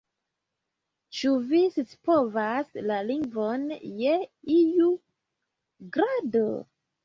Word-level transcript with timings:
Ĉu 1.17 1.33
vi 1.51 1.59
scipovas 1.75 2.73
la 2.87 2.99
lingvon 3.11 3.69
je 4.01 4.19
iu 4.59 4.93
grado? 5.97 6.45